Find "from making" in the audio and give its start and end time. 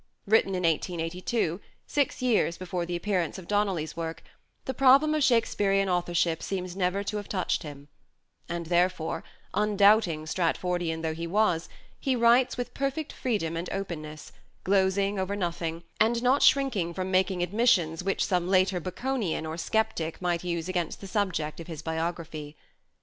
16.95-17.43